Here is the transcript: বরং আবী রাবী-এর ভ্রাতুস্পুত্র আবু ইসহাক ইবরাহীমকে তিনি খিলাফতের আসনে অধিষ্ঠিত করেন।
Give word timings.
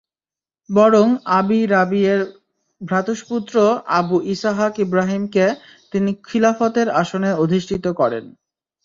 বরং 0.69 1.07
আবী 1.31 1.59
রাবী-এর 1.67 2.21
ভ্রাতুস্পুত্র 2.81 3.55
আবু 3.91 4.17
ইসহাক 4.33 4.73
ইবরাহীমকে 4.79 5.45
তিনি 5.91 6.11
খিলাফতের 6.23 6.87
আসনে 7.01 7.31
অধিষ্ঠিত 7.43 7.85
করেন। 7.99 8.25